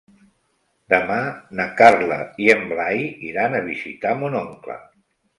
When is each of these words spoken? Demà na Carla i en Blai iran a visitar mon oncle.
Demà 0.91 1.17
na 1.59 1.65
Carla 1.81 2.17
i 2.45 2.49
en 2.53 2.63
Blai 2.71 3.03
iran 3.27 3.57
a 3.57 3.61
visitar 3.67 4.15
mon 4.23 4.39
oncle. 4.41 4.79